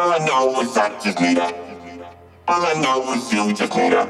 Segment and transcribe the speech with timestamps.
[0.00, 1.52] All I know is I just need her.
[2.48, 4.08] All I know is you just need her.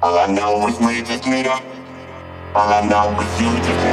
[0.00, 1.48] All I know is we just need.
[1.48, 3.84] All I know is you just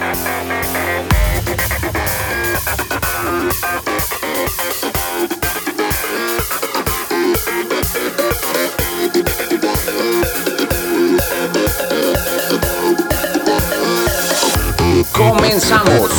[0.00, 0.04] need.
[15.12, 16.10] Comenzamos.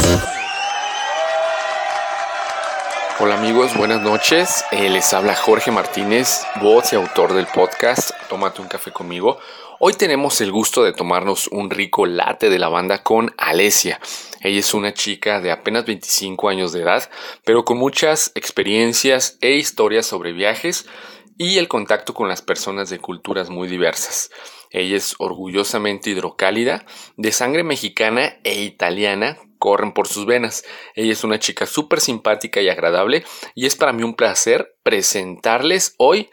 [3.19, 4.63] Hola amigos, buenas noches.
[4.71, 9.39] Eh, les habla Jorge Martínez, voz y autor del podcast Tómate un café conmigo.
[9.79, 13.99] Hoy tenemos el gusto de tomarnos un rico latte de lavanda con Alesia.
[14.41, 17.09] Ella es una chica de apenas 25 años de edad,
[17.43, 20.87] pero con muchas experiencias e historias sobre viajes
[21.37, 24.29] y el contacto con las personas de culturas muy diversas.
[24.71, 26.85] Ella es orgullosamente hidrocálida,
[27.17, 30.63] de sangre mexicana e italiana, corren por sus venas.
[30.95, 35.95] Ella es una chica súper simpática y agradable y es para mí un placer presentarles
[35.97, 36.29] hoy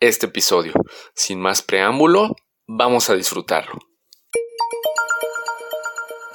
[0.00, 0.72] este episodio.
[1.14, 3.87] Sin más preámbulo, vamos a disfrutarlo.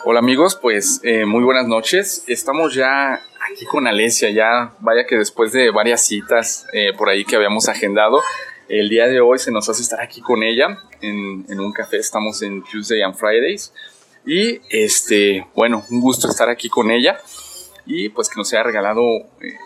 [0.06, 2.26] Hola amigos, pues eh, muy buenas noches.
[2.28, 7.24] Estamos ya aquí con Alesia, ya vaya que después de varias citas eh, por ahí
[7.24, 8.22] que habíamos agendado,
[8.68, 12.00] el día de hoy se nos hace estar aquí con ella en, un café.
[12.00, 13.72] Estamos en Tuesday and Fridays.
[14.26, 17.18] Y este, bueno, un gusto estar aquí con ella
[17.86, 19.02] y pues que nos haya regalado
[19.40, 19.58] eh,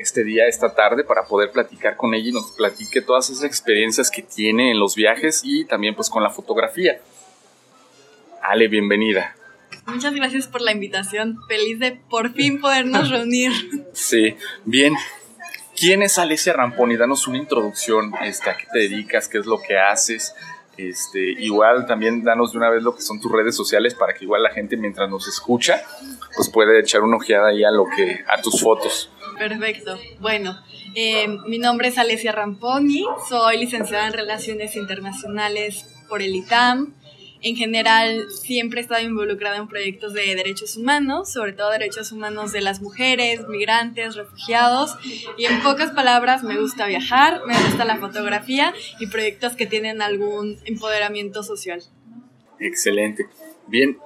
[0.00, 4.10] este día, esta tarde, para poder platicar con ella y nos platique todas esas experiencias
[4.10, 7.00] que tiene en los viajes y también pues con la fotografía.
[8.42, 9.36] Ale, bienvenida.
[9.92, 11.38] Muchas gracias por la invitación.
[11.48, 13.52] Feliz de por fin podernos reunir.
[13.92, 14.94] Sí, bien.
[15.76, 16.96] ¿Quién es Alesia Ramponi?
[16.96, 20.34] Danos una introducción, este, a qué te dedicas, qué es lo que haces.
[20.76, 24.24] Este, igual también danos de una vez lo que son tus redes sociales para que
[24.24, 25.82] igual la gente mientras nos escucha
[26.34, 29.10] pues puede echar una ojeada ahí a lo que a tus fotos.
[29.38, 29.98] Perfecto.
[30.20, 30.58] Bueno,
[30.94, 36.94] eh, mi nombre es Alesia Ramponi, soy licenciada en Relaciones Internacionales por el ITAM.
[37.42, 42.52] En general, siempre he estado involucrada en proyectos de derechos humanos, sobre todo derechos humanos
[42.52, 44.96] de las mujeres, migrantes, refugiados.
[45.38, 50.02] Y en pocas palabras, me gusta viajar, me gusta la fotografía y proyectos que tienen
[50.02, 51.82] algún empoderamiento social.
[52.58, 53.26] Excelente.
[53.66, 53.98] Bien,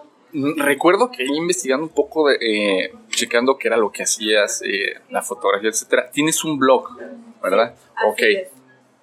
[0.56, 5.22] recuerdo que investigando un poco, de, eh, checando qué era lo que hacías, eh, la
[5.22, 6.08] fotografía, etcétera.
[6.12, 6.88] Tienes un blog,
[7.42, 7.74] ¿verdad?
[8.06, 8.22] ok.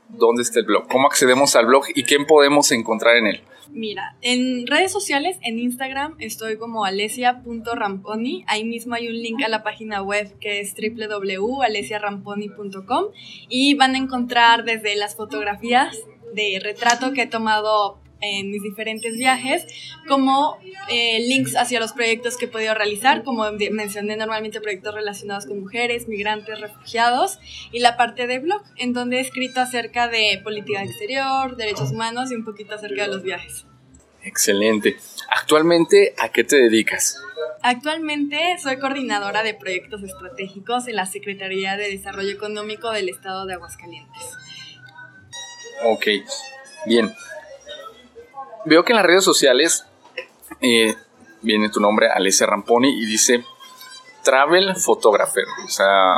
[0.08, 0.88] ¿Dónde está el blog?
[0.90, 3.44] ¿Cómo accedemos al blog y qué podemos encontrar en él?
[3.74, 8.44] Mira, en redes sociales, en Instagram, estoy como alesia.ramponi.
[8.48, 13.06] Ahí mismo hay un link a la página web que es www.alesiaramponi.com
[13.48, 15.98] y van a encontrar desde las fotografías
[16.34, 19.66] de retrato que he tomado en mis diferentes viajes,
[20.08, 20.58] como
[20.90, 25.60] eh, links hacia los proyectos que he podido realizar, como mencioné normalmente proyectos relacionados con
[25.60, 27.40] mujeres, migrantes, refugiados,
[27.72, 32.32] y la parte de blog, en donde he escrito acerca de política exterior, derechos humanos
[32.32, 33.66] y un poquito acerca de los viajes.
[34.24, 34.98] Excelente.
[35.30, 37.20] Actualmente, ¿a qué te dedicas?
[37.64, 43.56] Actualmente soy coordinadora de proyectos estratégicos en la Secretaría de Desarrollo Económico del Estado de
[43.56, 44.22] Aguascalientes.
[45.84, 46.06] Ok,
[46.86, 47.12] bien
[48.66, 49.86] veo que en las redes sociales
[50.62, 50.96] eh,
[51.42, 53.44] viene tu nombre, Alessia Ramponi, y dice
[54.24, 56.18] Travel Photographer, o sea,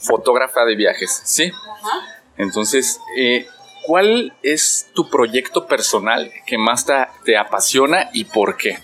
[0.00, 1.50] fotógrafa de viajes, ¿sí?
[2.36, 3.46] Entonces, eh,
[3.84, 6.86] ¿cuál es tu proyecto personal que más
[7.24, 8.78] te, apasiona y por qué?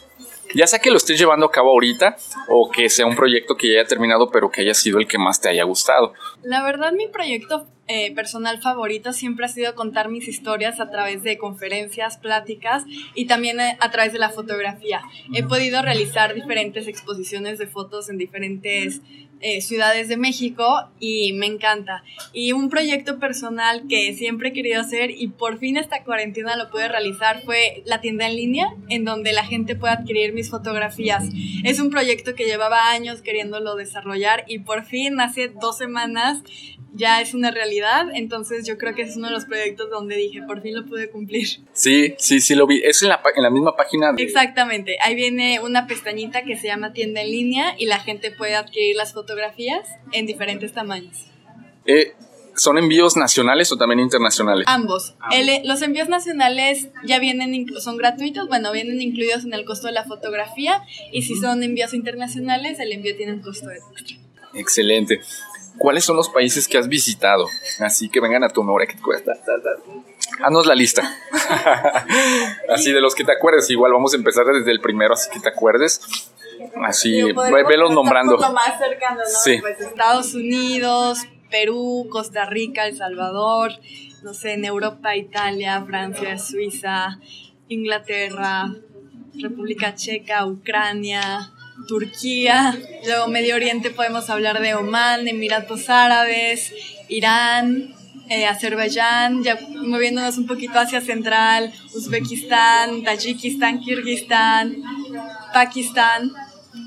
[0.55, 2.17] Ya sea que lo estés llevando a cabo ahorita
[2.49, 5.19] o que sea un proyecto que ya haya terminado pero que haya sido el que
[5.19, 6.13] más te haya gustado.
[6.43, 11.23] La verdad mi proyecto eh, personal favorito siempre ha sido contar mis historias a través
[11.23, 12.85] de conferencias, pláticas
[13.15, 15.03] y también eh, a través de la fotografía.
[15.35, 19.03] He podido realizar diferentes exposiciones de fotos en diferentes
[19.47, 22.03] eh, ciudades de México y me encanta.
[22.33, 26.71] Y un proyecto personal que siempre he querido hacer y por fin esta cuarentena lo
[26.71, 31.29] pude realizar fue la tienda en línea en donde la gente puede adquirir mis fotografías.
[31.63, 36.43] Es un proyecto que llevaba años queriéndolo desarrollar y por fin hace dos semanas
[36.95, 37.74] ya es una realidad,
[38.15, 41.11] entonces yo creo que es uno de los proyectos donde dije, por fin lo pude
[41.11, 41.47] cumplir.
[41.73, 42.83] Sí, sí, sí lo vi.
[42.85, 44.13] Es en la, en la misma página.
[44.17, 48.55] Exactamente, ahí viene una pestañita que se llama tienda en línea y la gente puede
[48.55, 51.27] adquirir las fotografías en diferentes tamaños.
[51.87, 52.15] Eh,
[52.57, 54.65] ¿Son envíos nacionales o también internacionales?
[54.69, 55.15] Ambos.
[55.65, 60.05] los envíos nacionales ya vienen, son gratuitos, bueno, vienen incluidos en el costo de la
[60.05, 64.19] fotografía y si son envíos internacionales, el envío tiene un costo extra.
[64.55, 65.21] Excelente.
[65.79, 67.49] ¿Cuáles son los países que has visitado?
[67.81, 69.33] Así que vengan a tu memoria que te cuesta.
[70.43, 71.03] Haznos la lista.
[72.69, 73.69] así de los que te acuerdes.
[73.71, 76.01] Igual vamos a empezar desde el primero, así que te acuerdes.
[76.85, 77.23] Así,
[77.69, 78.39] velos nombrando.
[78.39, 79.41] más cercano, ¿no?
[79.43, 79.59] Sí.
[79.61, 83.73] Pues Estados Unidos, Perú, Costa Rica, El Salvador,
[84.23, 87.19] no sé, en Europa, Italia, Francia, Suiza,
[87.69, 88.75] Inglaterra,
[89.35, 91.53] República Checa, Ucrania,
[91.87, 96.73] Turquía, luego Medio Oriente podemos hablar de Omán, Emiratos Árabes,
[97.09, 97.95] Irán,
[98.29, 104.77] eh, Azerbaiyán, ya moviéndonos un poquito hacia Central, Uzbekistán, Tayikistán, Kirguistán,
[105.53, 106.33] Pakistán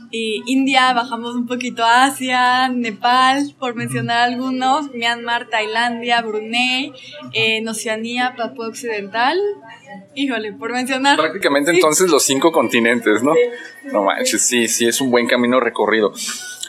[0.09, 6.93] y India, bajamos un poquito a Asia, Nepal, por mencionar algunos, Myanmar, Tailandia, Brunei,
[7.33, 9.37] en Oceanía, Papua Occidental,
[10.15, 11.17] Híjole, por mencionar.
[11.17, 13.33] Prácticamente entonces los cinco continentes, ¿no?
[13.85, 16.13] No manches, sí, sí, es un buen camino recorrido.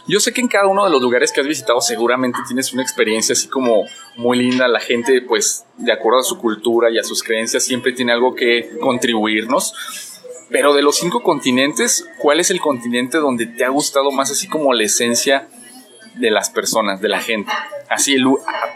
[0.09, 2.82] Yo sé que en cada uno de los lugares que has visitado seguramente tienes una
[2.82, 3.85] experiencia así como
[4.17, 4.67] muy linda.
[4.67, 8.35] La gente, pues, de acuerdo a su cultura y a sus creencias, siempre tiene algo
[8.35, 9.75] que contribuirnos.
[10.50, 14.49] Pero de los cinco continentes, ¿cuál es el continente donde te ha gustado más así
[14.49, 15.47] como la esencia
[16.15, 17.53] de las personas, de la gente?
[17.91, 18.17] Así,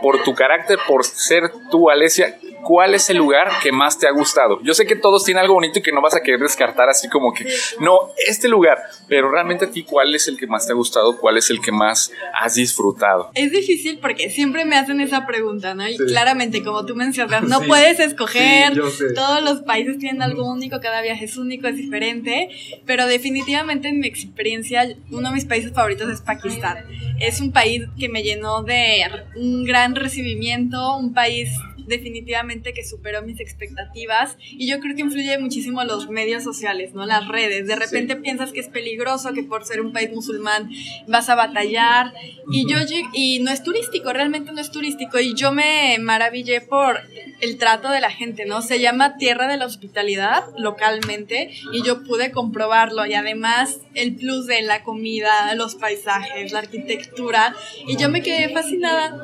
[0.03, 4.11] por tu carácter, por ser tú, Alesia, ¿cuál es el lugar que más te ha
[4.11, 4.61] gustado?
[4.63, 7.09] Yo sé que todos tienen algo bonito y que no vas a querer descartar así
[7.09, 7.47] como que,
[7.81, 8.79] no, este lugar,
[9.09, 11.19] pero realmente a ti, ¿cuál es el que más te ha gustado?
[11.19, 13.31] ¿Cuál es el que más has disfrutado?
[13.35, 15.89] Es difícil porque siempre me hacen esa pregunta, ¿no?
[15.89, 18.75] Y claramente, como tú mencionas, no puedes escoger,
[19.15, 22.49] todos los países tienen algo único, cada viaje es único, es diferente,
[22.87, 26.85] pero definitivamente en mi experiencia, uno de mis países favoritos es Pakistán.
[27.21, 29.05] Es un país que me llenó de
[29.37, 31.51] un gran recibimiento, un país
[31.87, 37.07] definitivamente que superó mis expectativas y yo creo que influye muchísimo los medios sociales, ¿no?
[37.07, 37.67] Las redes.
[37.67, 40.71] De repente piensas que es peligroso, que por ser un país musulmán
[41.07, 42.13] vas a batallar
[42.51, 42.79] y yo
[43.13, 47.01] y no es turístico, realmente no es turístico y yo me maravillé por
[47.41, 48.63] el trato de la gente, ¿no?
[48.63, 54.47] Se llama Tierra de la Hospitalidad localmente y yo pude comprobarlo y además el plus
[54.47, 57.55] de la comida, los paisajes, la arquitectura
[57.87, 59.19] y yo me quedé fascinada.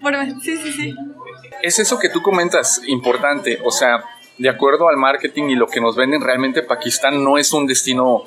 [0.00, 0.94] Por, sí, sí, sí
[1.62, 3.60] es eso que tú comentas, importante.
[3.64, 4.04] O sea,
[4.38, 8.24] de acuerdo al marketing y lo que nos venden, realmente Pakistán no es un destino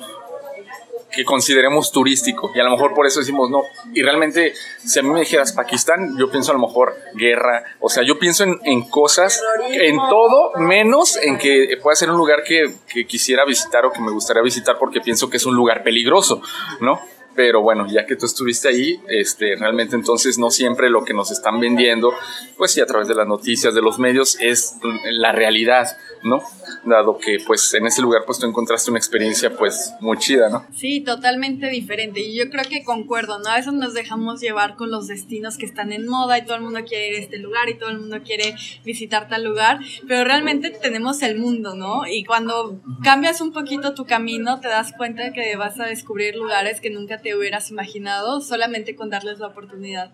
[1.14, 3.62] que consideremos turístico y a lo mejor por eso decimos no.
[3.94, 4.52] Y realmente,
[4.84, 8.18] si a mí me dijeras Pakistán, yo pienso a lo mejor guerra, o sea, yo
[8.18, 13.44] pienso en, cosas, en todo, menos en que pueda ser un lugar que, que, quisiera
[13.44, 16.42] visitar o que me gustaría visitar porque pienso que es un lugar peligroso,
[16.80, 17.00] ¿no?
[17.34, 21.30] Pero bueno, ya que tú estuviste ahí, este, realmente entonces no siempre lo que nos
[21.30, 22.12] están vendiendo,
[22.56, 26.40] pues sí, a través de las noticias, de los medios, es la realidad, ¿no?
[26.84, 30.66] Dado que pues en ese lugar pues tú encontraste una experiencia pues muy chida, ¿no?
[30.74, 32.20] Sí, totalmente diferente.
[32.20, 33.50] Y yo creo que concuerdo, ¿no?
[33.50, 36.62] A veces nos dejamos llevar con los destinos que están en moda y todo el
[36.62, 38.54] mundo quiere ir a este lugar y todo el mundo quiere
[38.84, 42.06] visitar tal lugar, pero realmente tenemos el mundo, ¿no?
[42.06, 46.80] Y cuando cambias un poquito tu camino, te das cuenta que vas a descubrir lugares
[46.80, 50.12] que nunca te hubieras imaginado solamente con darles la oportunidad.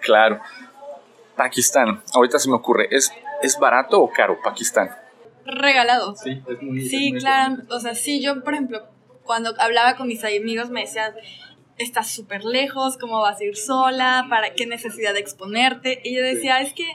[0.00, 0.40] Claro.
[1.36, 3.12] Pakistán, ahorita se me ocurre, ¿es,
[3.42, 4.90] ¿es barato o caro Pakistán?
[5.44, 6.14] Regalado.
[6.14, 7.56] Sí, es muy Sí, claro.
[7.68, 8.86] O sea, sí, yo, por ejemplo,
[9.24, 11.14] cuando hablaba con mis amigos me decían,
[11.78, 14.26] estás súper lejos, ¿cómo vas a ir sola?
[14.30, 16.00] ¿Para qué necesidad de exponerte?
[16.04, 16.86] Y yo decía, es que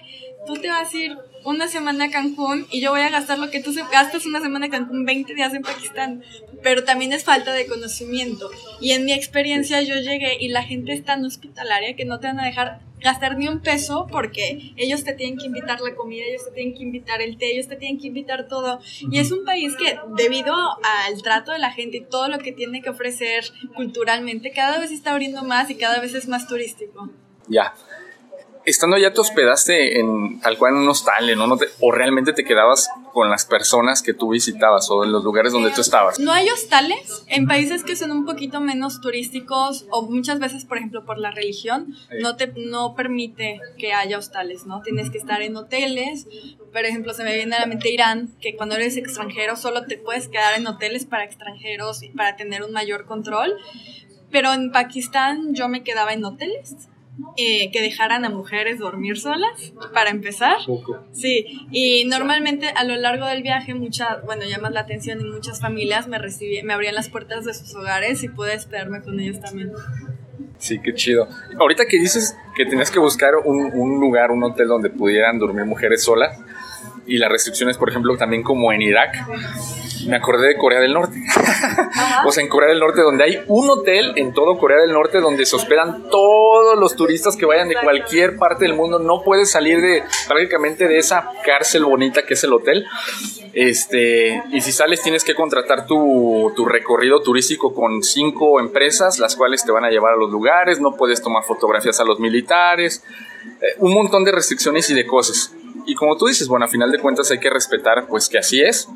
[0.45, 3.49] tú te vas a ir una semana a Cancún y yo voy a gastar lo
[3.49, 6.21] que tú gastas una semana en Cancún, 20 días en Pakistán.
[6.61, 8.51] Pero también es falta de conocimiento.
[8.81, 12.27] Y en mi experiencia yo llegué y la gente es tan hospitalaria que no te
[12.27, 16.25] van a dejar gastar ni un peso porque ellos te tienen que invitar la comida,
[16.27, 18.81] ellos te tienen que invitar el té, ellos te tienen que invitar todo.
[19.09, 22.51] Y es un país que debido al trato de la gente y todo lo que
[22.51, 27.09] tiene que ofrecer culturalmente, cada vez está abriendo más y cada vez es más turístico.
[27.47, 27.73] Ya
[28.67, 31.57] estando ya te hospedaste en tal cual en un hostal, ¿no?
[31.79, 35.71] ¿O realmente te quedabas con las personas que tú visitabas o en los lugares donde
[35.71, 36.19] tú estabas?
[36.19, 40.77] No hay hostales en países que son un poquito menos turísticos o muchas veces, por
[40.77, 44.81] ejemplo, por la religión, no te no permite que haya hostales, ¿no?
[44.81, 46.27] Tienes que estar en hoteles.
[46.73, 49.97] Por ejemplo, se me viene a la mente Irán, que cuando eres extranjero solo te
[49.97, 53.55] puedes quedar en hoteles para extranjeros y para tener un mayor control.
[54.29, 56.89] Pero en Pakistán yo me quedaba en hoteles
[57.37, 60.57] eh, que dejaran a mujeres dormir solas, para empezar.
[61.11, 65.61] Sí, y normalmente a lo largo del viaje, mucha, bueno, llamas la atención y muchas
[65.61, 66.19] familias me,
[66.63, 69.71] me abrían las puertas de sus hogares y pude esperarme con ellos también.
[70.57, 71.27] Sí, qué chido.
[71.59, 75.65] Ahorita que dices que tenías que buscar un, un lugar, un hotel donde pudieran dormir
[75.65, 76.39] mujeres solas,
[77.07, 79.15] y las restricciones, por ejemplo, también como en Irak,
[80.05, 81.17] me acordé de Corea del Norte.
[82.25, 85.19] o sea, en Corea del Norte, donde hay un hotel en todo Corea del Norte
[85.19, 88.99] donde se hospedan todos los turistas que vayan de cualquier parte del mundo.
[88.99, 92.85] No puedes salir de prácticamente de esa cárcel bonita que es el hotel.
[93.53, 99.35] Este, y si sales tienes que contratar tu, tu recorrido turístico con cinco empresas, las
[99.35, 103.03] cuales te van a llevar a los lugares, no puedes tomar fotografías a los militares,
[103.61, 105.53] eh, un montón de restricciones y de cosas.
[105.85, 108.61] Y como tú dices, bueno, a final de cuentas hay que respetar pues que así
[108.61, 108.89] es,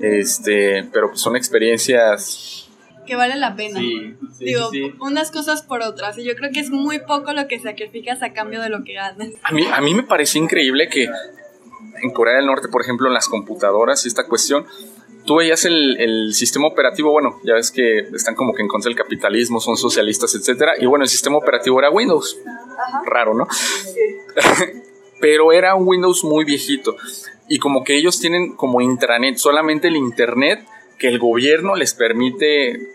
[0.00, 2.66] este, pero pues son experiencias
[3.06, 3.78] que vale la pena.
[3.78, 6.18] Sí, sí, Digo, sí, unas cosas por otras.
[6.18, 8.94] Y yo creo que es muy poco lo que sacrificas a cambio de lo que
[8.94, 9.28] ganas.
[9.42, 11.08] A mí, a mí me pareció increíble que
[12.02, 14.66] en Corea del Norte, por ejemplo, en las computadoras y esta cuestión,
[15.24, 18.90] tú veías el, el sistema operativo, bueno, ya ves que están como que en contra
[18.90, 22.38] del capitalismo, son socialistas, etcétera, y bueno, el sistema operativo era Windows.
[23.06, 23.46] Raro, ¿no?
[25.20, 26.96] Pero era un Windows muy viejito.
[27.48, 30.66] Y como que ellos tienen como intranet, solamente el internet
[30.98, 32.88] que el gobierno les permite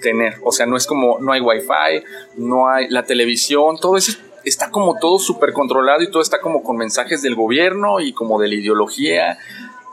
[0.00, 0.36] tener.
[0.42, 2.04] O sea, no es como, no hay wifi,
[2.36, 4.12] no hay la televisión, todo eso
[4.44, 8.40] está como todo súper controlado y todo está como con mensajes del gobierno y como
[8.40, 9.38] de la ideología.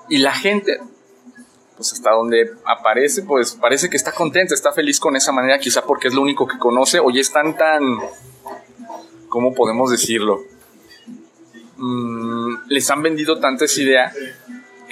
[0.10, 0.80] Y la gente,
[1.76, 5.84] pues hasta donde aparece, pues parece que está contenta, está feliz con esa manera, quizá
[5.84, 7.82] porque es lo único que conoce, o ya están tan,
[9.28, 10.44] ¿cómo podemos decirlo?
[11.78, 14.14] Mm, les han vendido tanta esa idea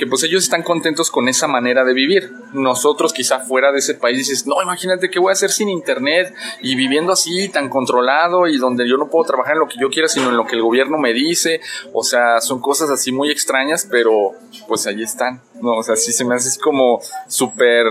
[0.02, 2.34] que pues ellos están contentos con esa manera de vivir.
[2.54, 6.34] Nosotros quizá fuera de ese país dices, no, imagínate qué voy a hacer sin internet
[6.60, 9.92] y viviendo así tan controlado y donde yo no puedo trabajar en lo que yo
[9.92, 11.62] quiera, sino en lo que el gobierno me dice.
[11.94, 14.32] O sea, son cosas así muy extrañas, pero
[14.68, 15.40] pues ahí están.
[15.62, 17.86] No, o sea, sí se me hace así como súper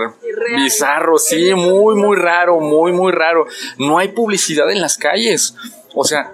[0.57, 3.45] bizarro, sí, muy, muy raro, muy, muy raro.
[3.77, 5.55] No hay publicidad en las calles.
[5.93, 6.33] O sea,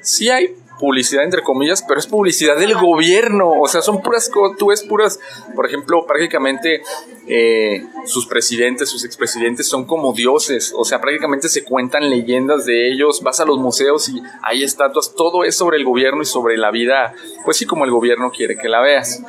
[0.00, 4.66] sí hay publicidad entre comillas, pero es publicidad del gobierno, o sea, son puras, tú
[4.66, 5.18] ves puras,
[5.56, 6.82] por ejemplo, prácticamente
[7.26, 12.92] eh, sus presidentes, sus expresidentes son como dioses, o sea, prácticamente se cuentan leyendas de
[12.92, 16.58] ellos, vas a los museos y hay estatuas, todo es sobre el gobierno y sobre
[16.58, 17.14] la vida,
[17.46, 19.22] pues sí, como el gobierno quiere que la veas.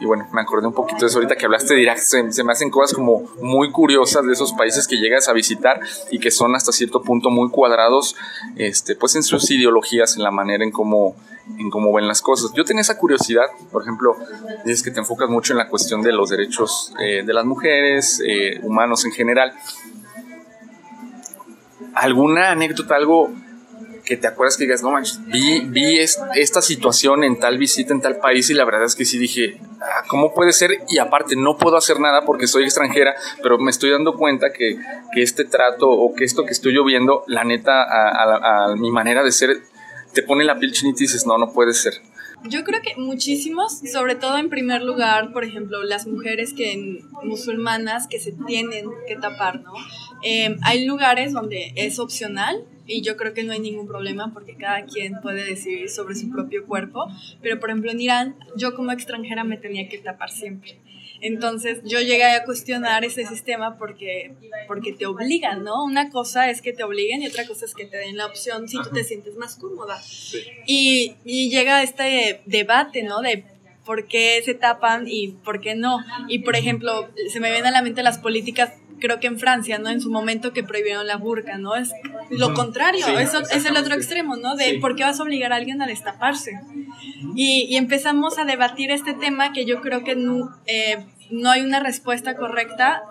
[0.00, 1.98] Y bueno, me acordé un poquito de eso ahorita que hablaste de Irak.
[1.98, 5.78] Se, me hacen cosas como muy curiosas de esos países que llegas a visitar
[6.10, 8.16] y que son hasta cierto punto muy cuadrados,
[8.56, 11.16] este, pues en sus ideologías, en la manera en cómo,
[11.58, 12.50] en cómo ven las cosas.
[12.54, 14.16] Yo tenía esa curiosidad, por ejemplo,
[14.64, 18.22] dices que te enfocas mucho en la cuestión de los derechos eh, de las mujeres,
[18.26, 19.52] eh, humanos en general.
[21.94, 23.30] ¿Alguna anécdota, algo
[24.10, 27.94] que te acuerdas que digas, no manches, vi, vi es- esta situación en tal visita
[27.94, 30.72] en tal país y la verdad es que sí dije, "Ah, ¿cómo puede ser?
[30.88, 34.76] Y aparte, no puedo hacer nada porque soy extranjera, pero me estoy dando cuenta que,
[35.14, 38.74] que este trato o que esto que estoy yo viendo, la neta, a, a- a
[38.74, 39.58] mi manera de ser,
[40.12, 41.94] te pone la piel chinita y dices, no, no puede ser.
[42.42, 48.06] Yo creo que muchísimos, sobre todo en primer lugar, por ejemplo, las mujeres que musulmanas
[48.08, 49.72] que se tienen que tapar, ¿no?
[50.22, 54.56] Eh, hay lugares donde es opcional y yo creo que no hay ningún problema porque
[54.56, 57.06] cada quien puede decidir sobre su propio cuerpo,
[57.40, 60.76] pero por ejemplo en Irán yo como extranjera me tenía que tapar siempre.
[61.20, 64.32] Entonces yo llegué a cuestionar ese sistema porque,
[64.66, 65.84] porque te obligan, ¿no?
[65.84, 68.68] Una cosa es que te obliguen y otra cosa es que te den la opción
[68.68, 70.00] si tú te sientes más cómoda.
[70.66, 73.20] Y, y llega este debate, ¿no?
[73.20, 73.44] De
[73.84, 75.98] por qué se tapan y por qué no.
[76.28, 79.78] Y por ejemplo, se me vienen a la mente las políticas, creo que en Francia,
[79.78, 79.88] ¿no?
[79.88, 81.74] En su momento que prohibieron la burka, ¿no?
[81.74, 81.90] Es
[82.30, 84.54] lo contrario, Sí, eso es el otro extremo, ¿no?
[84.54, 84.78] De Sí.
[84.78, 86.60] por qué vas a obligar a alguien a destaparse.
[87.34, 91.62] Y, y empezamos a debatir este tema que yo creo que no, eh, no hay
[91.62, 93.02] una respuesta correcta,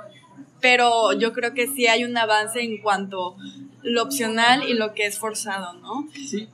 [0.61, 3.35] pero yo creo que sí hay un avance en cuanto
[3.81, 6.07] lo opcional y lo que es forzado, ¿no?
[6.13, 6.47] Sí,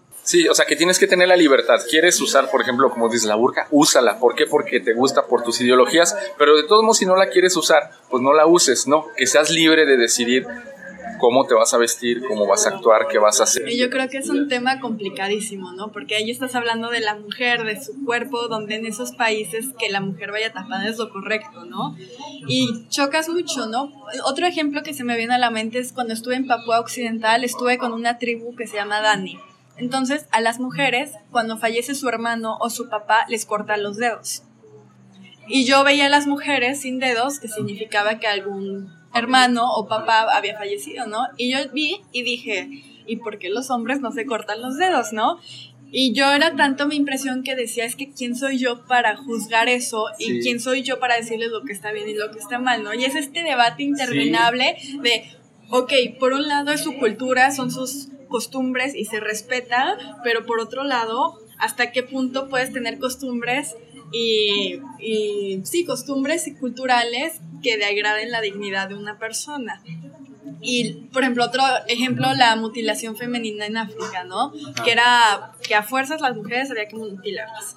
[0.50, 1.80] o sea que tienes que tener la libertad.
[1.90, 4.20] Quieres usar, por ejemplo, como dices, la burka, úsala.
[4.20, 4.46] ¿Por qué?
[4.46, 6.16] Porque te gusta por tus ideologías.
[6.38, 9.08] Pero de todos modos, si no la quieres usar, pues no la uses, ¿no?
[9.16, 10.46] Que seas libre de decidir
[11.20, 13.68] cómo te vas a vestir, cómo vas a actuar, qué vas a hacer.
[13.70, 15.92] Y yo creo que es un tema complicadísimo, ¿no?
[15.92, 19.90] Porque ahí estás hablando de la mujer, de su cuerpo, donde en esos países que
[19.90, 21.96] la mujer vaya tapada es lo correcto, ¿no?
[22.48, 23.92] Y chocas mucho, ¿no?
[24.26, 27.44] Otro ejemplo que se me viene a la mente es cuando estuve en Papúa Occidental,
[27.44, 29.40] estuve con una tribu que se llama Dani.
[29.78, 34.44] Entonces, a las mujeres, cuando fallece su hermano o su papá, les cortan los dedos.
[35.48, 40.22] Y yo veía a las mujeres sin dedos, que significaba que algún hermano o papá
[40.36, 41.28] había fallecido, ¿no?
[41.38, 42.70] Y yo vi y dije,
[43.06, 45.40] ¿y por qué los hombres no se cortan los dedos, no?
[45.92, 49.70] Y yo era tanto mi impresión que decía, es que quién soy yo para juzgar
[49.70, 50.40] eso y Sí.
[50.42, 52.94] quién soy yo para decirles lo que está bien y lo que está mal, ¿no?
[52.94, 55.24] Y es este debate interminable de,
[55.70, 60.60] ok, por un lado es su cultura, son sus costumbres y se respeta, pero por
[60.60, 63.76] otro lado, ¿hasta qué punto puedes tener costumbres
[64.12, 69.82] y, y sí, costumbres culturales que degraden la dignidad de una persona.
[70.62, 74.52] Y, por ejemplo, otro ejemplo, la mutilación femenina en África, ¿no?
[74.84, 77.76] Que era que a fuerzas las mujeres había que mutilarlas.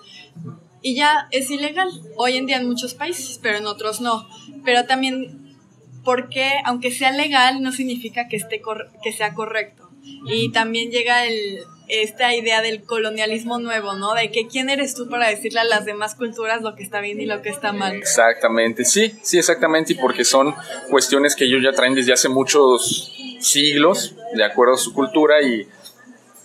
[0.83, 4.29] Y ya es ilegal, hoy en día en muchos países, pero en otros no.
[4.65, 5.57] Pero también,
[6.05, 8.61] porque aunque sea legal, no significa que, esté
[9.03, 9.88] que sea correcto.
[10.03, 14.15] Y también llega el, esta idea del colonialismo nuevo, ¿no?
[14.15, 17.21] De que quién eres tú para decirle a las demás culturas lo que está bien
[17.21, 17.95] y lo que está mal.
[17.95, 20.55] Exactamente, sí, sí, exactamente, y porque son
[20.91, 25.67] cuestiones que ellos ya traen desde hace muchos siglos, de acuerdo a su cultura, y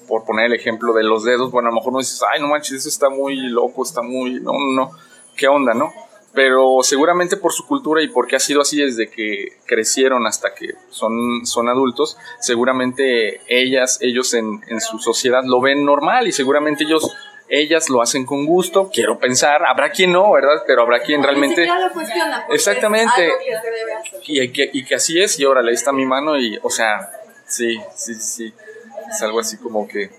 [0.07, 2.47] por poner el ejemplo de los dedos, bueno, a lo mejor no dices, ay, no
[2.47, 4.91] manches, eso está muy loco, está muy, no, no, no,
[5.35, 5.91] ¿qué onda, no?
[6.33, 10.73] Pero seguramente por su cultura y porque ha sido así desde que crecieron hasta que
[10.89, 16.83] son, son adultos, seguramente ellas, ellos en, en su sociedad lo ven normal y seguramente
[16.85, 17.15] ellos
[17.49, 20.63] ellas lo hacen con gusto, quiero pensar, habrá quien no, ¿verdad?
[20.65, 21.67] Pero habrá quien realmente...
[22.49, 23.31] Exactamente.
[24.25, 27.11] Y, que, y que así es, y ahora ahí está mi mano y, o sea,
[27.45, 28.53] sí, sí, sí,
[29.07, 30.09] es algo así como que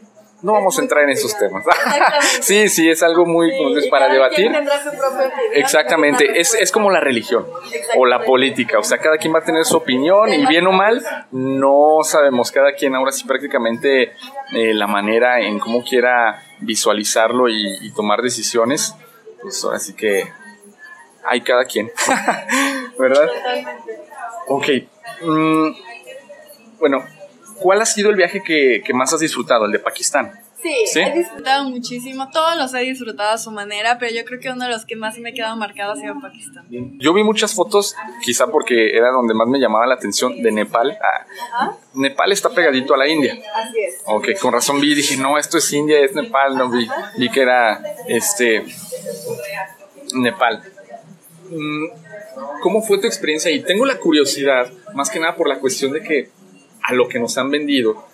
[0.45, 1.65] no vamos a entrar en esos temas.
[2.43, 3.51] sí, sí, es algo muy
[3.91, 4.53] para debatir.
[5.55, 7.47] Exactamente, es, es, como la religión
[7.97, 10.73] o la política, o sea, cada quien va a tener su opinión y bien o
[10.73, 14.13] mal, no sabemos, cada quien ahora sí prácticamente
[14.53, 18.95] eh, la manera en cómo quiera visualizarlo y, tomar decisiones,
[19.41, 20.31] pues así que
[21.25, 21.91] hay cada quien,
[22.99, 23.31] ¿verdad?
[24.49, 24.69] Ok.
[25.23, 25.69] Mm,
[26.79, 27.03] bueno,
[27.65, 30.39] ¿Cuál ha sido el viaje que, más has disfrutado, el de Pakistán?
[30.63, 34.51] Sí, he disfrutado muchísimo, todos los he disfrutado a su manera, pero yo creo que
[34.51, 36.67] uno de los que más me ha quedado marcado ha sido Pakistán.
[36.99, 40.99] Yo vi muchas fotos, quizá porque era donde más me llamaba la atención, de Nepal.
[41.01, 43.33] Ah, Nepal está pegadito a la India.
[43.33, 44.03] Así es.
[44.05, 47.41] Ok, con razón vi, dije, no, esto es India, es Nepal, no vi, vi que
[47.41, 48.63] era este
[50.13, 50.63] Nepal.
[51.49, 51.87] Mm,
[52.61, 53.63] ¿Cómo fue tu experiencia ahí?
[53.63, 56.44] Tengo la curiosidad, más que nada por la cuestión de que
[56.85, 58.05] a lo que nos han vendido,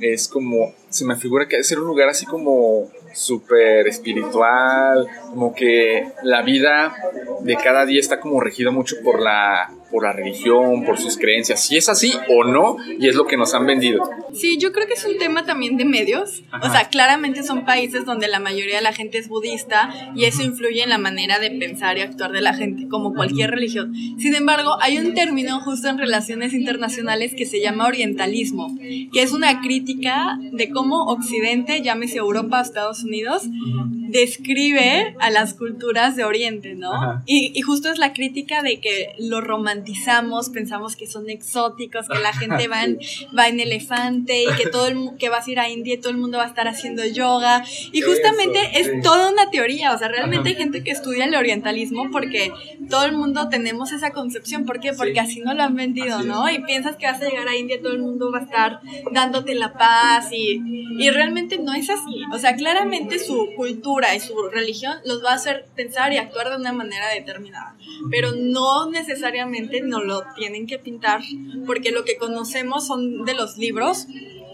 [0.00, 5.54] es como, se me figura que debe ser un lugar así como súper espiritual, como
[5.54, 6.94] que la vida
[7.40, 11.64] de cada día está como regido mucho por la por la religión, por sus creencias,
[11.64, 14.08] si es así o no, y es lo que nos han vendido.
[14.34, 16.42] Sí, yo creo que es un tema también de medios.
[16.62, 20.42] O sea, claramente son países donde la mayoría de la gente es budista y eso
[20.42, 23.94] influye en la manera de pensar y actuar de la gente, como cualquier religión.
[24.18, 29.32] Sin embargo, hay un término justo en relaciones internacionales que se llama orientalismo, que es
[29.32, 36.76] una crítica de cómo Occidente, llámese Europa Estados Unidos, describe a las culturas de Oriente,
[36.76, 37.20] ¿no?
[37.26, 42.20] Y, y, justo es la crítica de que lo romantizamos, pensamos que son exóticos, que
[42.20, 43.00] la gente va en,
[43.36, 46.10] va en elefante y que todo el que vas a ir a India y todo
[46.10, 47.64] el mundo va a estar haciendo yoga.
[47.90, 52.08] Y justamente es toda una teoría, o sea, realmente hay gente que estudia el orientalismo
[52.12, 52.52] porque
[52.88, 54.64] todo el mundo tenemos esa concepción.
[54.64, 54.92] ¿Por qué?
[54.92, 56.48] Porque así no lo han vendido, ¿no?
[56.48, 58.80] Y piensas que vas a llegar a India y todo el mundo va a estar
[59.12, 62.22] dándote la paz y, y realmente no es así.
[62.32, 66.50] O sea, claramente su cultura y su religión los va a hacer pensar y actuar
[66.50, 67.76] de una manera determinada.
[68.10, 71.22] Pero no necesariamente nos lo tienen que pintar,
[71.66, 74.06] porque lo que conocemos son de los libros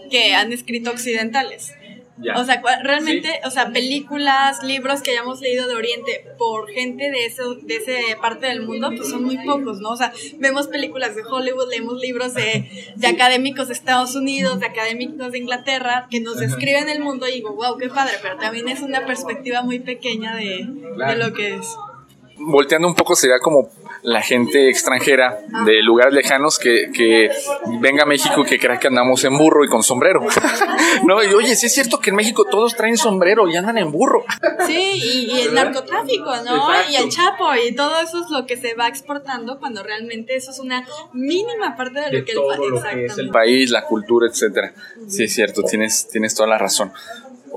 [0.09, 1.73] que han escrito occidentales.
[2.37, 7.25] O sea, realmente, o sea, películas, libros que hayamos leído de Oriente por gente de
[7.25, 9.89] eso, de esa parte del mundo, pues son muy pocos, ¿no?
[9.89, 14.65] O sea, vemos películas de Hollywood, leemos libros de, de académicos de Estados Unidos, de
[14.65, 18.69] académicos de Inglaterra, que nos describen el mundo y digo, wow, qué padre, pero también
[18.69, 21.67] es una perspectiva muy pequeña de, de lo que es.
[22.37, 23.69] Volteando un poco sería como
[24.05, 27.29] la gente extranjera de lugares lejanos que, que
[27.79, 30.21] venga a México y que crea que andamos en burro y con sombrero.
[31.05, 33.91] no, y oye, sí es cierto que en México todos traen sombrero y andan en
[33.91, 34.23] burro.
[34.67, 36.69] Sí, y, el narcotráfico, ¿no?
[36.89, 40.51] Y el chapo y todo eso es lo que se va exportando cuando realmente eso
[40.51, 44.73] es una mínima parte de lo, que, el, es el país, la cultura, etcétera.
[45.07, 46.93] Sí, es cierto, tienes, tienes toda la razón.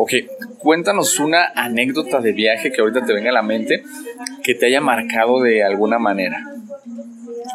[0.01, 0.13] Ok,
[0.59, 3.83] cuéntanos una anécdota de viaje que ahorita te venga a la mente
[4.45, 6.41] que te haya marcado de alguna manera.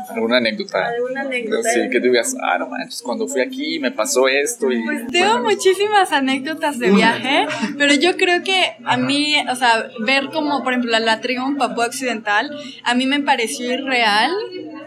[0.09, 0.89] ¿Alguna anécdota?
[0.89, 1.69] ¿Alguna anécdota?
[1.69, 4.69] Sí, que te digas, ah, no manches, cuando fui aquí me pasó esto.
[4.73, 7.45] Y, pues tengo muchísimas anécdotas de viaje,
[7.77, 11.55] pero yo creo que a mí, o sea, ver como, por ejemplo, la tribu en
[11.55, 12.51] Papua Occidental,
[12.83, 14.31] a mí me pareció irreal.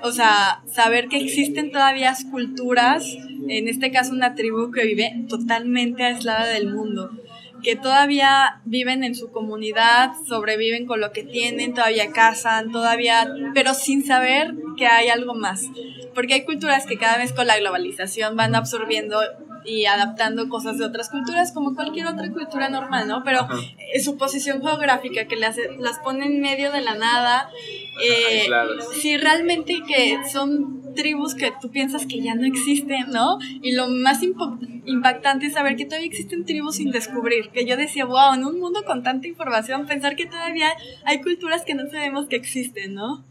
[0.03, 3.16] O sea, saber que existen todavía culturas,
[3.49, 7.11] en este caso una tribu que vive totalmente aislada del mundo
[7.66, 13.74] que todavía viven en su comunidad, sobreviven con lo que tienen, todavía cazan, todavía, pero
[13.74, 15.62] sin saber que hay algo más.
[16.14, 19.18] Porque hay culturas que cada vez con la globalización van absorbiendo
[19.66, 23.22] y adaptando cosas de otras culturas como cualquier otra cultura normal, ¿no?
[23.24, 23.48] Pero
[23.92, 27.50] eh, su posición geográfica que las, las pone en medio de la nada,
[28.02, 28.48] eh,
[29.00, 33.38] sí, realmente que son tribus que tú piensas que ya no existen, ¿no?
[33.62, 38.05] Y lo más impactante es saber que todavía existen tribus sin descubrir, que yo decía,
[38.05, 40.68] wow, en un mundo con tanta información, pensar que todavía
[41.05, 43.24] hay culturas que no sabemos que existen, ¿no?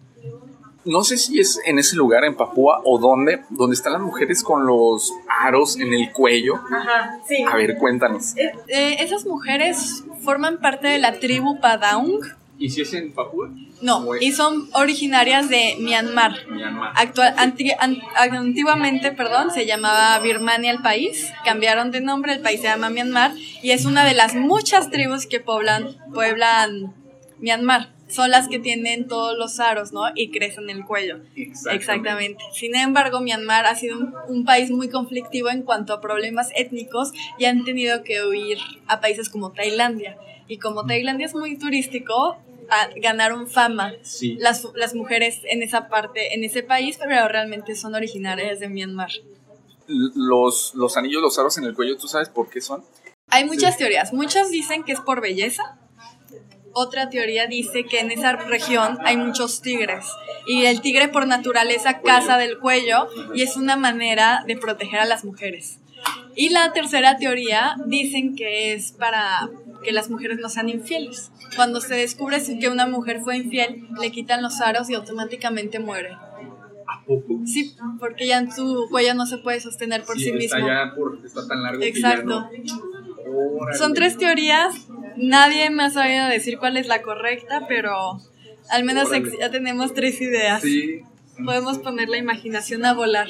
[0.85, 4.43] No sé si es en ese lugar, en Papúa, o dónde, donde están las mujeres
[4.43, 6.55] con los aros en el cuello.
[6.55, 7.43] Ajá, sí.
[7.43, 8.37] A ver, cuéntanos.
[8.37, 12.21] Eh, eh, esas mujeres forman parte de la tribu Padaung.
[12.57, 13.49] ¿Y si es en Papúa?
[13.81, 16.47] No, y son originarias de Myanmar.
[16.49, 16.93] Myanmar.
[16.95, 21.33] Actual, antiguamente, perdón, se llamaba Birmania el país.
[21.43, 25.25] Cambiaron de nombre, el país se llama Myanmar y es una de las muchas tribus
[25.25, 26.93] que poblan, pueblan
[27.39, 30.03] Myanmar son las que tienen todos los aros, ¿no?
[30.15, 31.19] Y crecen el cuello.
[31.35, 32.43] Exactamente.
[32.53, 33.97] Sin embargo, Myanmar ha sido
[34.27, 39.01] un, país muy conflictivo en cuanto a problemas étnicos y han tenido que huir a
[39.01, 40.17] países como Tailandia.
[40.47, 42.37] Y como Tailandia es muy turístico,
[43.01, 43.93] ganaron fama
[44.37, 49.09] las, las mujeres en esa parte, en ese país, pero realmente son originarias de Myanmar.
[49.87, 52.83] Los, los anillos, los aros en el cuello, ¿tú sabes por qué son?
[53.29, 54.13] Hay muchas teorías.
[54.13, 55.79] Muchos dicen que es por belleza,
[56.75, 60.05] otra teoría dice que en esa región hay muchos tigres
[60.45, 65.05] y el tigre por naturaleza caza del cuello y es una manera de proteger a
[65.05, 65.79] las mujeres.
[66.35, 69.49] Y la tercera teoría dicen que es para
[69.83, 71.31] que las mujeres no sean infieles.
[71.55, 76.11] Cuando se descubre que una mujer fue infiel, le quitan los aros y automáticamente muere.
[76.11, 77.39] ¿A poco?
[77.45, 80.67] Sí, porque ya en su cuello no se puede sostener por sí, mismo.
[81.23, 82.49] está tan largo Exacto.
[83.77, 88.19] Son tres teorías Nadie me ha sabido decir cuál es la correcta, pero
[88.69, 90.61] al menos ya tenemos tres ideas.
[90.61, 91.01] Sí.
[91.43, 93.27] Podemos poner la imaginación a volar.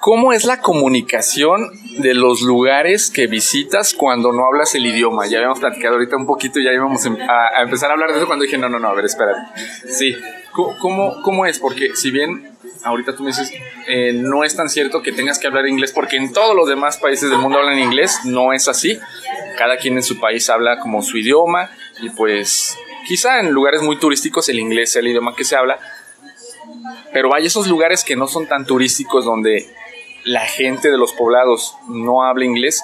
[0.00, 5.26] ¿Cómo es la comunicación de los lugares que visitas cuando no hablas el idioma?
[5.26, 8.18] Ya habíamos platicado ahorita un poquito y ya íbamos em, a, empezar a hablar de
[8.18, 9.54] eso cuando dije, no, no, no, a ver, espera.
[9.88, 10.14] Sí,
[10.52, 11.58] ¿Cómo, cómo es?
[11.58, 12.53] Porque si bien
[12.84, 13.52] ahorita tú me dices,
[13.86, 16.98] eh, no es tan cierto que tengas que hablar inglés porque en todos los demás
[16.98, 18.98] países del mundo hablan inglés, no es así.
[19.56, 21.70] Cada quien en su país habla como su idioma
[22.00, 25.78] y pues quizá en lugares muy turísticos el inglés sea el idioma que se habla,
[27.12, 29.68] pero hay esos lugares que no son tan turísticos donde
[30.24, 32.82] la gente de los poblados no habla inglés,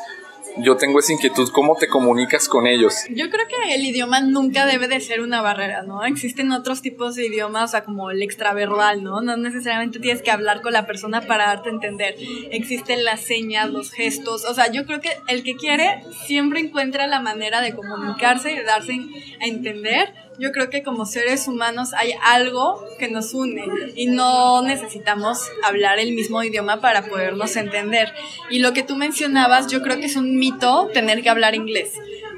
[0.58, 2.94] yo tengo esa inquietud, ¿cómo te comunicas con ellos?
[3.10, 6.04] Yo creo que el idioma nunca debe de ser una barrera, ¿no?
[6.04, 9.20] Existen otros tipos de idiomas, o sea, como el extraverbal, ¿no?
[9.20, 12.14] No necesariamente tienes que hablar con la persona para darte a entender.
[12.50, 17.06] Existen las señas, los gestos, o sea, yo creo que el que quiere siempre encuentra
[17.06, 19.00] la manera de comunicarse y de darse
[19.40, 24.62] a entender yo creo que como seres humanos hay algo que nos une y no
[24.62, 28.14] necesitamos hablar el mismo idioma para podernos entender.
[28.48, 31.92] Y lo que tú mencionabas, yo creo que es un mito tener que hablar inglés.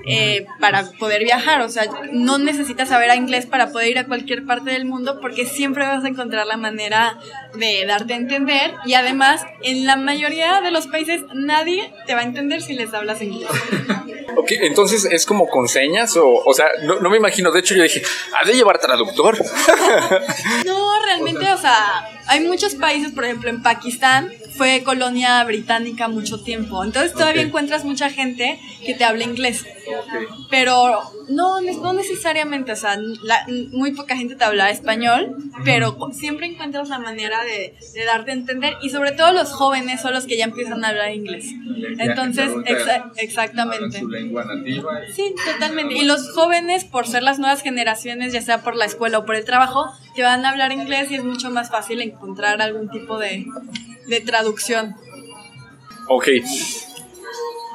[0.04, 1.62] Eh, para poder viajar.
[1.62, 5.46] O sea, no necesitas saber inglés para poder ir a cualquier parte del mundo porque
[5.46, 7.18] siempre vas a encontrar la manera
[7.54, 12.20] de darte a entender y además en la mayoría de los países nadie te va
[12.20, 13.50] a entender si les hablas inglés.
[14.34, 17.74] Ok, entonces es como con señas o, o sea, no, no me imagino, de hecho
[17.74, 18.02] yo dije,
[18.40, 19.38] ¿ha de llevar traductor?
[20.64, 26.42] no, realmente, o sea, hay muchos países, por ejemplo en Pakistán, fue colonia británica mucho
[26.42, 26.84] tiempo.
[26.84, 29.64] Entonces todavía encuentras mucha gente que te habla inglés.
[30.50, 32.98] Pero no, no necesariamente, o sea,
[33.72, 37.74] muy poca gente te habla español, pero siempre encuentras la manera de,
[38.06, 41.12] darte a entender y sobre todo los jóvenes son los que ya empiezan a hablar
[41.12, 41.46] inglés.
[41.98, 42.50] Entonces,
[43.16, 44.00] exactamente.
[44.00, 45.00] Su lengua nativa.
[45.14, 45.94] Sí, totalmente.
[45.94, 49.34] Y los jóvenes, por ser las nuevas generaciones, ya sea por la escuela o por
[49.34, 53.18] el trabajo, te van a hablar inglés y es mucho más fácil encontrar algún tipo
[53.18, 53.46] de,
[54.06, 54.96] de traducción.
[56.08, 56.28] Ok.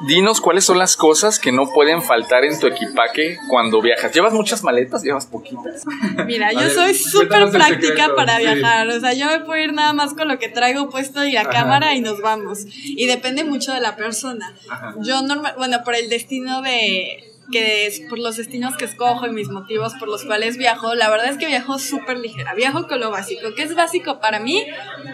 [0.06, 4.12] Dinos cuáles son las cosas que no pueden faltar en tu equipaje cuando viajas.
[4.12, 5.02] ¿Llevas muchas maletas?
[5.02, 5.84] ¿Llevas poquitas?
[6.26, 8.88] Mira, yo soy súper práctica para viajar.
[8.88, 11.48] O sea, yo me puedo ir nada más con lo que traigo puesto y la
[11.48, 12.60] cámara y nos vamos.
[12.84, 14.54] Y depende mucho de la persona.
[15.00, 19.30] Yo normal, bueno, por el destino de que es por los destinos que escojo y
[19.30, 22.54] mis motivos por los cuales viajo, la verdad es que viajo súper ligera.
[22.54, 23.54] Viajo con lo básico.
[23.54, 24.64] ¿Qué es básico para mí?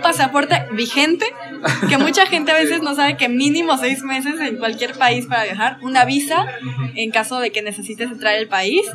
[0.03, 1.27] Pasaporte vigente,
[1.89, 5.45] que mucha gente a veces no sabe que mínimo seis meses en cualquier país para
[5.45, 5.79] viajar.
[5.83, 6.47] Una visa
[6.95, 8.87] en caso de que necesites entrar al país.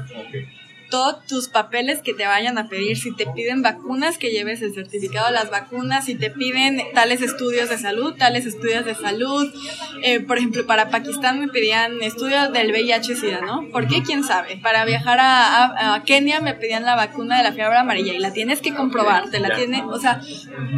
[0.90, 2.98] Todos tus papeles que te vayan a pedir.
[2.98, 6.06] Si te piden vacunas, que lleves el certificado de las vacunas.
[6.06, 9.48] Si te piden tales estudios de salud, tales estudios de salud.
[10.04, 13.70] Eh, por ejemplo, para Pakistán me pedían estudios del VIH-Sida, ¿no?
[13.72, 14.04] ¿Por qué?
[14.04, 14.58] ¿Quién sabe?
[14.58, 18.34] Para viajar a, a, Kenia me pedían la vacuna de la fiebre amarilla y la
[18.34, 20.22] tienes que comprobar, te la tiene, o sea,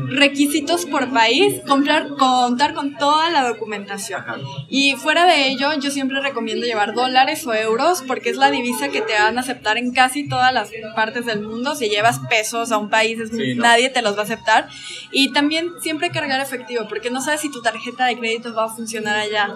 [0.07, 4.23] requisitos por país, comprar, contar con toda la documentación.
[4.69, 8.89] Y fuera de ello, yo siempre recomiendo llevar dólares o euros porque es la divisa
[8.89, 11.75] que te van a aceptar en casi todas las partes del mundo.
[11.75, 13.19] Si llevas pesos a un país,
[13.57, 14.67] nadie te los va a aceptar.
[15.11, 18.69] Y también siempre cargar efectivo porque no sabes si tu tarjeta de crédito va a
[18.69, 19.53] funcionar allá.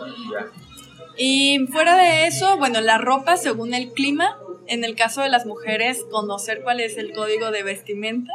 [1.18, 4.38] Y fuera de eso, bueno, la ropa según el clima.
[4.68, 8.32] En el caso de las mujeres, conocer cuál es el código de vestimenta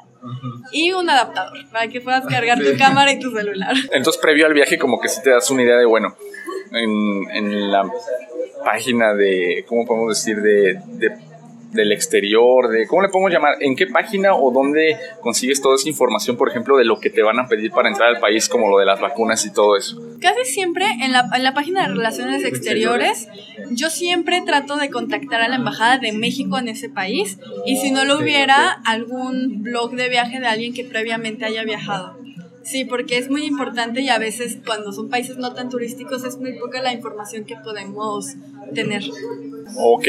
[0.72, 3.74] y un adaptador para que puedas cargar tu cámara y tu celular.
[3.92, 6.16] Entonces, previo al viaje, como que si te das una idea de, bueno,
[6.72, 7.84] en, en la
[8.64, 10.40] página de, ¿cómo podemos decir?
[10.40, 11.29] De, de,
[11.70, 13.54] del exterior, de, ¿cómo le podemos llamar?
[13.60, 17.22] ¿En qué página o dónde consigues toda esa información, por ejemplo, de lo que te
[17.22, 20.00] van a pedir para entrar al país, como lo de las vacunas y todo eso?
[20.20, 23.28] Casi siempre en la, en la página de Relaciones Exteriores,
[23.70, 27.90] yo siempre trato de contactar a la Embajada de México en ese país y si
[27.90, 32.18] no lo hubiera, algún blog de viaje de alguien que previamente haya viajado.
[32.62, 36.36] Sí, porque es muy importante y a veces cuando son países no tan turísticos es
[36.36, 38.34] muy poca la información que podemos
[38.74, 39.02] tener.
[39.76, 40.08] Ok.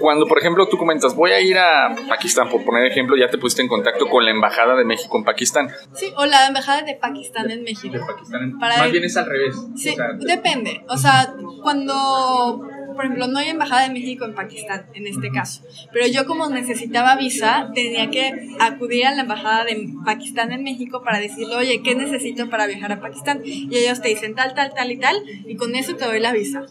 [0.00, 3.38] Cuando, por ejemplo, tú comentas, voy a ir a Pakistán, por poner ejemplo, ya te
[3.38, 5.68] pusiste en contacto con la Embajada de México en Pakistán.
[5.94, 7.94] Sí, o la Embajada de Pakistán en México.
[7.94, 9.56] De Pakistán Más bien es al revés.
[9.76, 10.84] Sí, depende.
[10.88, 12.62] O sea, cuando
[12.96, 16.48] por ejemplo, no hay embajada de México en Pakistán, en este caso, pero yo como
[16.48, 21.82] necesitaba visa, tenía que acudir a la embajada de Pakistán en México para decirle, oye,
[21.82, 23.42] ¿qué necesito para viajar a Pakistán?
[23.44, 26.32] Y ellos te dicen tal, tal, tal y tal, y con eso te doy la
[26.32, 26.64] visa.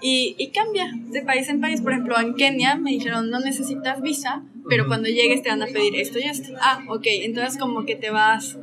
[0.00, 1.80] Y, y cambia de país en país.
[1.80, 5.66] Por ejemplo, en Kenia me dijeron, no necesitas visa, pero cuando llegues te van a
[5.66, 6.54] pedir esto y esto.
[6.60, 8.58] Ah, ok, entonces como que te vas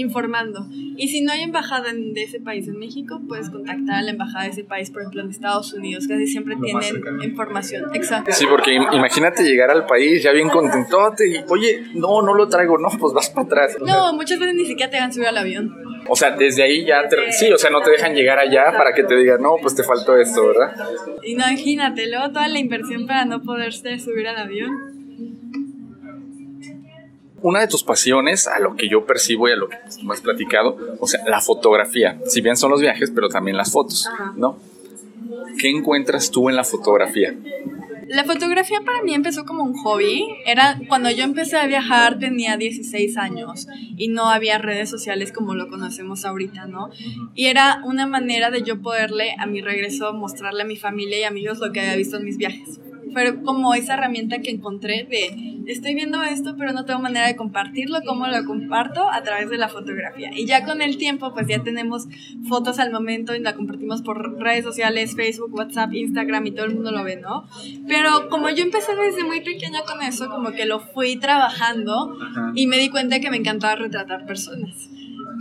[0.00, 0.66] informando.
[0.70, 4.44] Y si no hay embajada de ese país en México, puedes contactar a la embajada
[4.44, 7.84] de ese país, por ejemplo en Estados Unidos, casi siempre tienen información.
[7.94, 8.32] Exacto.
[8.32, 12.78] Sí, porque imagínate llegar al país ya bien contentote y, oye, no, no lo traigo,
[12.78, 13.76] no, pues vas para atrás.
[13.84, 15.74] No, muchas veces ni siquiera te dejan subir al avión.
[16.08, 18.92] O sea, desde ahí ya te, sí, o sea, no te dejan llegar allá para
[18.92, 20.74] que te digan, no, pues te faltó esto, ¿verdad?
[21.22, 24.99] Imagínate, luego toda la inversión para no poderte subir al avión
[27.42, 30.20] una de tus pasiones, a lo que yo percibo y a lo que me has
[30.20, 32.18] platicado, o sea, la fotografía.
[32.26, 34.58] Si bien son los viajes, pero también las fotos, ¿no?
[35.58, 37.34] ¿Qué encuentras tú en la fotografía?
[38.08, 40.26] La fotografía para mí empezó como un hobby.
[40.44, 45.54] Era cuando yo empecé a viajar tenía 16 años y no había redes sociales como
[45.54, 46.90] lo conocemos ahorita, ¿no?
[47.36, 51.22] Y era una manera de yo poderle a mi regreso mostrarle a mi familia y
[51.22, 52.80] amigos lo que había visto en mis viajes
[53.12, 57.36] fue como esa herramienta que encontré de estoy viendo esto pero no tengo manera de
[57.36, 59.08] compartirlo, ¿cómo lo comparto?
[59.10, 60.30] A través de la fotografía.
[60.34, 62.06] Y ya con el tiempo pues ya tenemos
[62.48, 66.74] fotos al momento y la compartimos por redes sociales, Facebook, WhatsApp, Instagram y todo el
[66.74, 67.46] mundo lo ve, ¿no?
[67.86, 72.16] Pero como yo empecé desde muy pequeña con eso, como que lo fui trabajando
[72.54, 74.88] y me di cuenta que me encantaba retratar personas.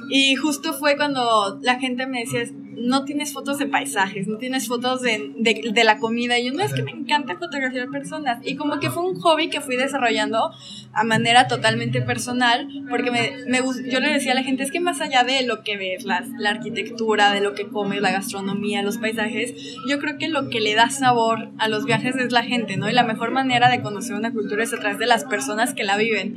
[0.09, 2.43] Y justo fue cuando la gente me decía,
[2.79, 6.37] no tienes fotos de paisajes, no tienes fotos de, de, la comida.
[6.39, 8.39] Y yo, no, es que me encanta fotografiar personas.
[8.45, 10.51] Y como que fue un hobby que fui desarrollando
[10.93, 14.79] a manera totalmente personal, porque me, me, yo le decía a la gente, es que
[14.79, 18.81] más allá de lo que ves, la, la arquitectura, de lo que comes, la gastronomía,
[18.81, 19.53] los paisajes,
[19.87, 22.89] yo creo que lo que le da sabor a los viajes es la gente, ¿no?
[22.89, 25.83] Y la mejor manera de conocer una cultura es a través de las personas que
[25.83, 26.35] la viven.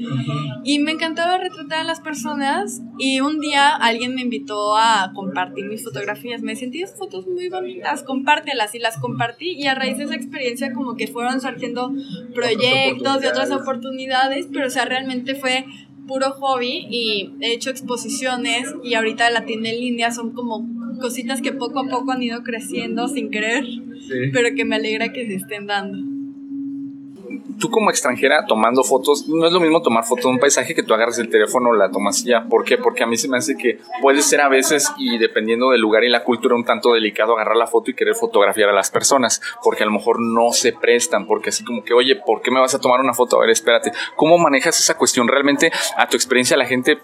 [0.65, 5.67] Y me encantaba retratar a las personas y un día alguien me invitó a compartir
[5.67, 10.05] mis fotografías me sentí fotos muy bonitas, compártelas y las compartí y a raíz de
[10.05, 11.92] esa experiencia como que fueron surgiendo
[12.35, 15.66] proyectos y otras oportunidades, pero o sea, realmente fue
[16.07, 20.66] puro hobby y he hecho exposiciones y ahorita la tienda en línea son como
[21.01, 23.64] cositas que poco a poco han ido creciendo sin querer,
[24.33, 26.12] pero que me alegra que se estén dando
[27.59, 30.83] tú como extranjera tomando fotos, no es lo mismo tomar foto de un paisaje que
[30.83, 32.45] tú agarres el teléfono la tomas ya.
[32.45, 32.79] ¿Por qué?
[32.79, 36.05] Porque a mí se me hace que puede ser a veces y dependiendo del lugar
[36.05, 39.41] y la cultura un tanto delicado agarrar la foto y querer fotografiar a las personas,
[39.63, 42.61] porque a lo mejor no se prestan, porque así como que, oye, ¿por qué me
[42.61, 43.37] vas a tomar una foto?
[43.37, 45.29] A ver, espérate, ¿cómo manejas esa cuestión?
[45.29, 46.99] Realmente a tu experiencia la gente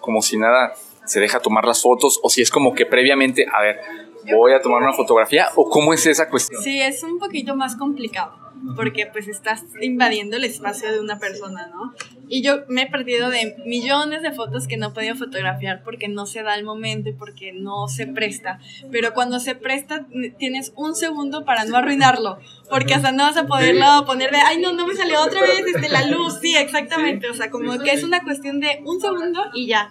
[0.00, 0.74] como si nada
[1.04, 3.80] se deja tomar las fotos o si es como que previamente, a ver,
[4.34, 6.62] voy a tomar una fotografía o cómo es esa cuestión?
[6.62, 11.68] Sí, es un poquito más complicado porque pues estás invadiendo el espacio de una persona,
[11.68, 11.94] ¿no?
[12.28, 16.08] Y yo me he perdido de millones de fotos que no he podido fotografiar porque
[16.08, 18.58] no se da el momento y porque no se presta.
[18.90, 20.06] Pero cuando se presta,
[20.38, 22.38] tienes un segundo para no arruinarlo.
[22.68, 25.64] Porque hasta no vas a poderlo poner de, ay, no, no me salió otra vez
[25.64, 26.38] desde la luz.
[26.40, 27.30] Sí, exactamente.
[27.30, 29.90] O sea, como que es una cuestión de un segundo y ya.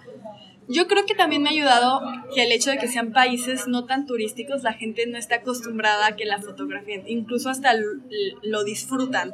[0.68, 2.00] Yo creo que también me ha ayudado
[2.34, 6.08] que el hecho de que sean países no tan turísticos, la gente no está acostumbrada
[6.08, 9.32] a que la fotografíen, incluso hasta lo, disfrutan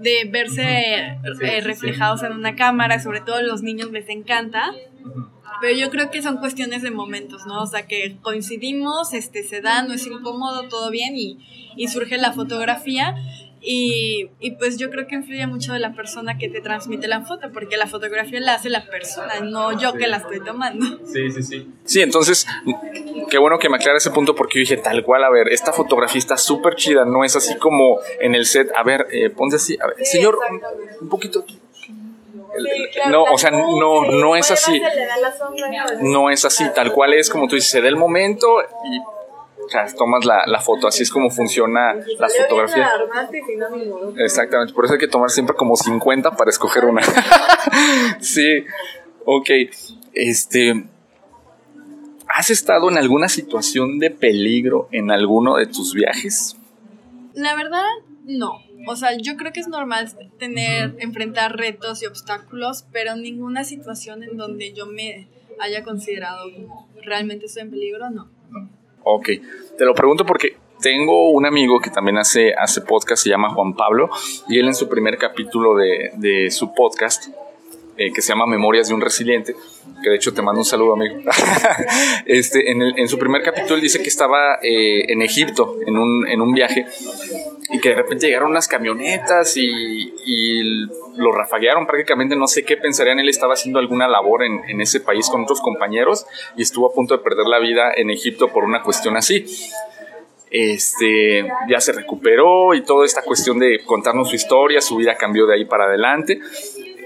[0.00, 4.70] de verse eh, reflejados en una cámara, sobre todo a los niños les encanta.
[5.60, 7.62] Pero yo creo que son cuestiones de momentos, ¿no?
[7.62, 11.38] O sea, que coincidimos, este, se da, no es incómodo, todo bien y,
[11.76, 13.14] y surge la fotografía.
[13.62, 17.22] Y, y, pues yo creo que influye mucho de la persona que te transmite la
[17.22, 20.86] foto, porque la fotografía la hace la persona, no yo que la estoy tomando.
[21.04, 21.70] Sí, sí, sí.
[21.84, 22.46] Sí, entonces,
[23.28, 25.74] qué bueno que me aclara ese punto, porque yo dije, tal cual, a ver, esta
[25.74, 29.56] fotografía está súper chida, no es así como en el set, a ver, eh, ponte
[29.56, 30.38] así, a ver, señor,
[30.98, 31.58] un poquito aquí.
[33.10, 34.80] no, o sea, no, no es así.
[36.00, 39.19] No es así, tal cual es como tú dices, se da el momento y
[39.96, 42.88] tomas la, la, foto, así es como funciona la fotografía.
[44.16, 47.02] Exactamente, por eso hay que tomar siempre como 50 para escoger una.
[48.20, 48.64] sí,
[49.24, 49.50] ok.
[50.12, 50.84] Este,
[52.26, 56.56] ¿has estado en alguna situación de peligro en alguno de tus viajes?
[57.34, 57.86] La verdad,
[58.24, 58.60] no.
[58.86, 64.22] O sea, yo creo que es normal tener, enfrentar retos y obstáculos, pero ninguna situación
[64.22, 65.28] en donde yo me
[65.60, 68.30] haya considerado como realmente estoy en peligro, no.
[69.12, 69.28] Ok,
[69.76, 73.74] te lo pregunto porque tengo un amigo que también hace, hace podcast, se llama Juan
[73.74, 74.08] Pablo,
[74.48, 77.28] y él en su primer capítulo de, de su podcast,
[77.96, 79.54] eh, que se llama Memorias de un Resiliente,
[80.02, 81.16] que de hecho te mando un saludo, amigo.
[82.24, 86.26] este, en, el, su primer capítulo él dice que estaba eh, en Egipto, en un,
[86.26, 86.86] en un viaje,
[87.72, 90.62] y que de repente llegaron unas camionetas y, y,
[91.16, 95.00] lo rafaguearon prácticamente, no sé qué pensarían, él estaba haciendo alguna labor en, en, ese
[95.00, 98.64] país con otros compañeros y estuvo a punto de perder la vida en Egipto por
[98.64, 99.44] una cuestión así.
[100.50, 105.46] Este, ya se recuperó y toda esta cuestión de contarnos su historia, su vida cambió
[105.46, 106.40] de ahí para adelante.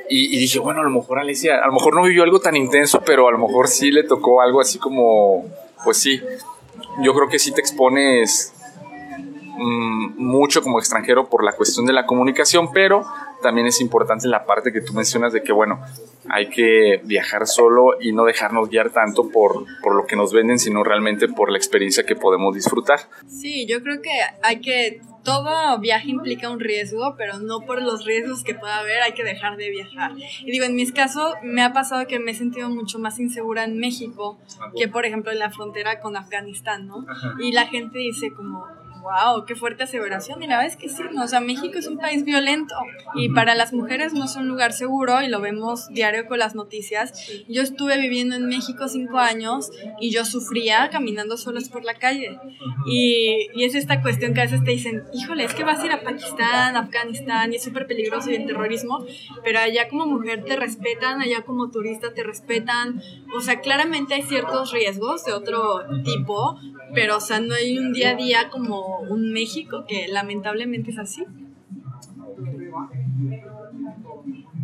[0.09, 3.03] Y, dije, bueno, a lo mejor Alicia, a lo mejor no vivió algo tan intenso,
[3.05, 5.47] pero a lo mejor sí le tocó algo así como,
[5.83, 6.21] pues sí,
[7.03, 8.53] yo creo que sí te expones
[9.57, 13.05] mucho como extranjero por la cuestión de la comunicación, pero
[13.43, 15.81] también es importante la parte que tú mencionas de que, bueno,
[16.29, 20.59] hay que viajar solo y no dejarnos guiar tanto por, por lo que nos venden,
[20.59, 23.01] sino realmente por la experiencia que podemos disfrutar.
[23.29, 24.11] Sí, yo creo que
[24.43, 29.03] hay que todo viaje implica un riesgo, pero no por los riesgos que pueda haber
[29.03, 30.13] hay que dejar de viajar.
[30.17, 33.65] Y digo, en mis casos me ha pasado que me he sentido mucho más insegura
[33.65, 34.39] en México
[34.77, 37.07] que, por ejemplo, en la frontera con Afganistán, ¿no?
[37.41, 38.67] Y la gente dice como,
[39.05, 40.43] wow, qué fuerte aseveración.
[40.43, 42.75] Y la verdad es que sí, o sea, México es un país violento
[43.15, 46.55] y para las mujeres no es un lugar seguro y lo vemos diario con las
[46.55, 47.13] noticias.
[47.49, 52.39] Yo estuve viviendo en México cinco años y yo sufría caminando solas por la calle.
[52.87, 55.87] Y, y es esta cuestión que a veces te dicen, híjole, es que vas a
[55.87, 59.05] ir a Pakistán, Afganistán y es súper peligroso y el terrorismo,
[59.45, 63.03] pero allá como mujer te respetan, allá como turista te respetan.
[63.37, 66.59] O sea, claramente hay ciertos riesgos de otro tipo,
[66.95, 70.99] pero o sea, no hay un día a día como un México que lamentablemente es
[70.99, 71.25] así.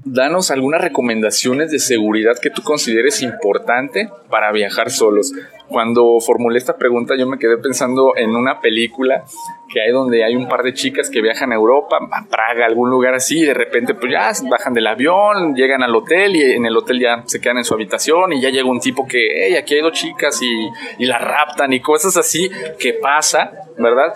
[0.05, 5.33] Danos algunas recomendaciones de seguridad que tú consideres importante para viajar solos.
[5.70, 9.24] Cuando formulé esta pregunta yo me quedé pensando en una película
[9.70, 12.90] que hay donde hay un par de chicas que viajan a Europa, a Praga, algún
[12.90, 16.66] lugar así, y de repente pues ya bajan del avión, llegan al hotel y en
[16.66, 19.56] el hotel ya se quedan en su habitación y ya llega un tipo que, hey,
[19.56, 24.12] aquí hay dos chicas y, y la raptan y cosas así que pasa, ¿verdad?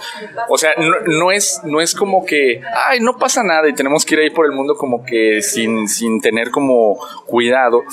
[0.48, 4.04] O sea, no, no, es, no es como que, ay, no pasa nada y tenemos
[4.04, 7.84] que ir ahí por el mundo como que sin, sin tener como cuidado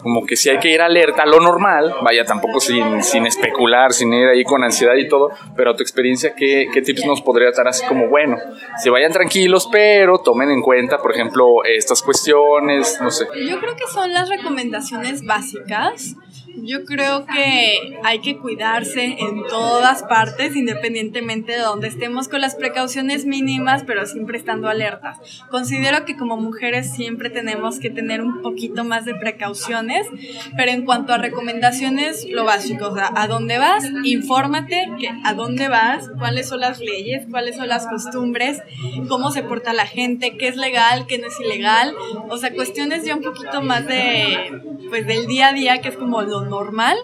[0.00, 4.12] como que si hay que ir alerta, lo normal, vaya, tampoco sin, sin especular, sin
[4.12, 7.50] ir ahí con ansiedad y todo, pero a tu experiencia, ¿qué, ¿qué, tips nos podría
[7.50, 8.38] dar así como, bueno,
[8.78, 13.26] se vayan tranquilos, pero tomen en cuenta, por ejemplo, estas cuestiones, no sé?
[13.48, 16.16] Yo creo que son las recomendaciones básicas.
[16.56, 22.54] Yo creo que hay que cuidarse en todas partes, independientemente de donde estemos, con las
[22.54, 25.18] precauciones mínimas, pero siempre estando alertas.
[25.50, 30.06] Considero que como mujeres siempre tenemos que tener un poquito más de precauciones,
[30.56, 35.34] pero en cuanto a recomendaciones, lo básico, o sea, a dónde vas, infórmate que a
[35.34, 38.60] dónde vas, cuáles son las leyes, cuáles son las costumbres,
[39.08, 41.94] cómo se porta la gente, qué es legal, qué no es ilegal,
[42.28, 45.96] o sea, cuestiones ya un poquito más de, pues, del día a día, que es
[45.96, 46.96] como lo normal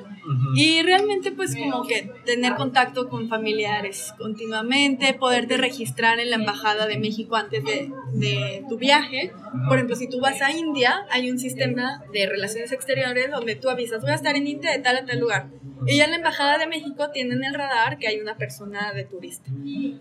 [0.54, 6.86] Y realmente pues como que tener contacto con familiares continuamente, poderte registrar en la Embajada
[6.86, 9.32] de México antes de, de tu viaje.
[9.68, 13.70] Por ejemplo, si tú vas a India, hay un sistema de relaciones exteriores donde tú
[13.70, 15.48] avisas, voy a estar en India de tal a tal lugar.
[15.86, 19.04] Y ya en la Embajada de México tienen el radar que hay una persona de
[19.04, 19.50] turista,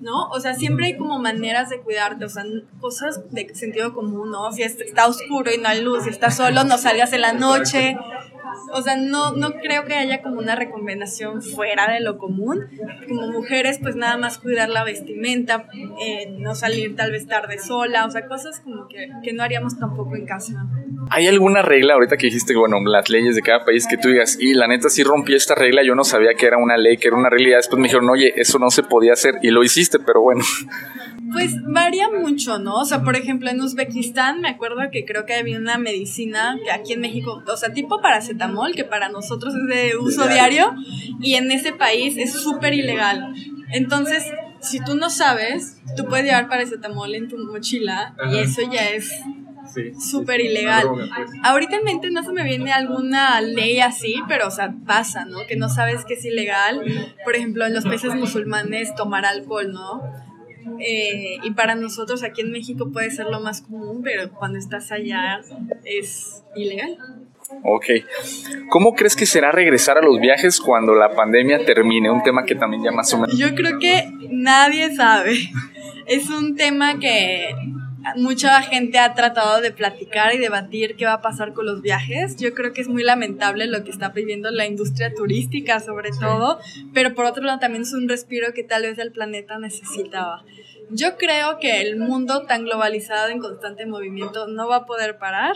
[0.01, 0.28] ¿no?
[0.30, 2.43] O sea, siempre hay como maneras de cuidarte, o sea,
[2.80, 4.51] cosas de sentido común, ¿no?
[4.51, 7.95] Si está oscuro y no hay luz, si estás solo, no salgas en la noche.
[8.73, 12.65] O sea, no, no creo que haya como una recomendación fuera de lo común.
[13.07, 15.68] Como mujeres, pues nada más cuidar la vestimenta,
[16.01, 19.78] eh, no salir tal vez tarde sola, o sea, cosas como que, que no haríamos
[19.80, 20.53] tampoco en casa.
[21.09, 24.38] ¿Hay alguna regla ahorita que dijiste, bueno, las leyes de cada país que tú digas,
[24.39, 27.07] y la neta sí rompí esta regla, yo no sabía que era una ley, que
[27.07, 29.99] era una realidad, después me dijeron, oye, eso no se podía hacer y lo hiciste,
[29.99, 30.43] pero bueno.
[31.32, 32.75] Pues varía mucho, ¿no?
[32.75, 36.71] O sea, por ejemplo, en Uzbekistán me acuerdo que creo que había una medicina que
[36.71, 40.73] aquí en México, o sea, tipo paracetamol, que para nosotros es de uso diario,
[41.21, 43.34] y en ese país es súper ilegal.
[43.71, 44.23] Entonces,
[44.61, 49.11] si tú no sabes, tú puedes llevar paracetamol en tu mochila y eso ya es
[49.99, 50.88] súper ilegal.
[50.89, 51.09] Pues.
[51.43, 55.39] Ahorita en mente no se me viene alguna ley así, pero o sea, pasa, ¿no?
[55.47, 56.82] Que no sabes que es ilegal.
[57.23, 60.01] Por ejemplo, en los países musulmanes tomar alcohol, ¿no?
[60.80, 64.91] Eh, y para nosotros aquí en México puede ser lo más común, pero cuando estás
[64.91, 65.41] allá
[65.84, 66.97] es ilegal.
[67.63, 67.86] Ok.
[68.70, 72.11] ¿Cómo crees que será regresar a los viajes cuando la pandemia termine?
[72.11, 73.38] Un tema que también ya más o menos...
[73.38, 75.38] Yo creo que nadie sabe.
[76.05, 77.49] Es un tema que
[78.16, 82.38] mucha gente ha tratado de platicar y debatir qué va a pasar con los viajes.
[82.38, 86.60] Yo creo que es muy lamentable lo que está viviendo la industria turística sobre todo,
[86.93, 90.43] pero por otro lado también es un respiro que tal vez el planeta necesitaba.
[90.89, 95.55] Yo creo que el mundo tan globalizado en constante movimiento no va a poder parar.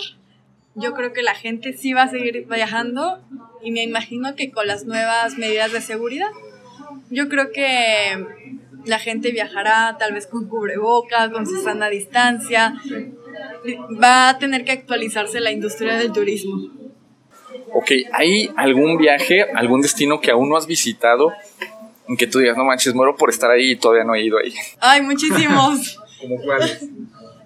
[0.76, 3.20] Yo creo que la gente sí va a seguir viajando
[3.64, 6.30] y me imagino que con las nuevas medidas de seguridad.
[7.10, 12.76] Yo creo que la gente viajará tal vez con cubrebocas, con su sana distancia.
[14.02, 16.70] Va a tener que actualizarse la industria del turismo.
[17.74, 21.32] Ok, ¿hay algún viaje, algún destino que aún no has visitado?
[22.08, 24.38] En que tú digas, no manches, muero por estar ahí y todavía no he ido
[24.38, 24.54] ahí.
[24.80, 25.98] Hay muchísimos.
[26.22, 26.90] ¿Cómo cuáles?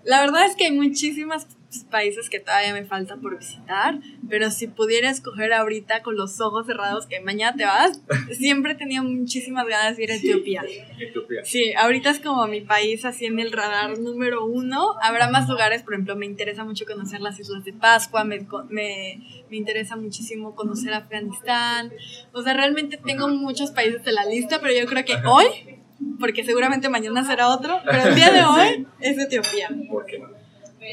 [0.04, 1.48] La verdad es que hay muchísimas
[1.84, 4.00] países que todavía me falta por visitar,
[4.30, 8.02] pero si pudiera escoger ahorita con los ojos cerrados que mañana te vas,
[8.32, 10.64] siempre tenido muchísimas ganas de ir a Etiopía.
[11.00, 11.44] Etiopía.
[11.44, 14.96] Sí, ahorita es como mi país así en el radar número uno.
[15.02, 19.46] Habrá más lugares, por ejemplo, me interesa mucho conocer las Islas de Pascua, me, me,
[19.50, 21.92] me interesa muchísimo conocer Afganistán.
[22.32, 25.76] O sea, realmente tengo muchos países de la lista, pero yo creo que hoy
[26.20, 29.70] porque seguramente mañana será otro, pero el día de hoy es Etiopía.
[29.90, 30.24] ¿Por qué?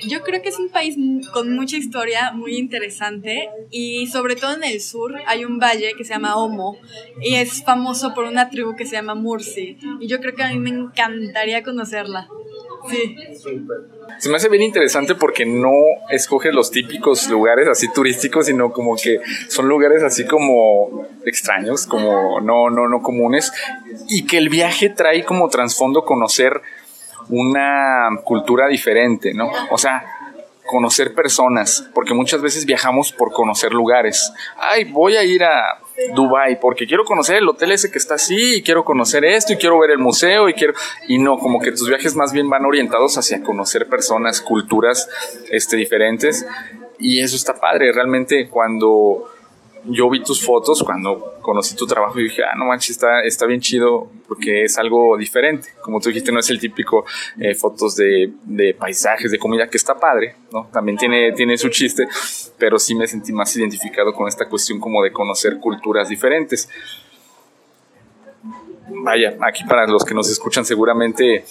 [0.07, 0.97] Yo creo que es un país
[1.33, 6.05] con mucha historia, muy interesante y sobre todo en el sur hay un valle que
[6.05, 6.79] se llama Omo
[7.21, 10.49] y es famoso por una tribu que se llama Mursi y yo creo que a
[10.49, 12.29] mí me encantaría conocerla.
[12.91, 13.17] Sí.
[14.19, 15.73] Se me hace bien interesante porque no
[16.11, 22.41] escoges los típicos lugares así turísticos, sino como que son lugares así como extraños, como
[22.41, 23.53] no, no, no comunes,
[24.09, 26.61] y que el viaje trae como trasfondo conocer
[27.33, 29.51] una cultura diferente, ¿no?
[29.71, 30.05] O sea,
[30.67, 34.33] conocer personas, porque muchas veces viajamos por conocer lugares.
[34.59, 35.79] Ay, voy a ir a
[36.15, 39.57] Dubai porque quiero conocer el hotel ese que está así y quiero conocer esto y
[39.57, 40.75] quiero ver el museo y quiero
[41.09, 45.09] y no, como que tus viajes más bien van orientados hacia conocer personas, culturas
[45.51, 46.47] este diferentes
[46.99, 49.32] y eso está padre, realmente cuando
[49.85, 53.47] yo vi tus fotos cuando conocí tu trabajo y dije, ah, no manches, está, está
[53.47, 55.71] bien chido porque es algo diferente.
[55.83, 57.05] Como tú dijiste, no es el típico
[57.39, 60.69] eh, fotos de, de, paisajes, de comida, que está padre, ¿no?
[60.73, 62.07] También tiene, tiene su chiste,
[62.59, 66.69] pero sí me sentí más identificado con esta cuestión como de conocer culturas diferentes.
[68.89, 71.45] Vaya, aquí para los que nos escuchan seguramente